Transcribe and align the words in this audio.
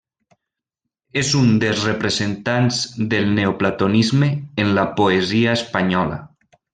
És 1.21 1.33
un 1.39 1.51
dels 1.63 1.83
representants 1.89 2.79
del 3.13 3.29
neoplatonisme 3.41 4.31
en 4.65 4.73
la 4.81 4.87
poesia 5.01 5.53
espanyola. 5.63 6.19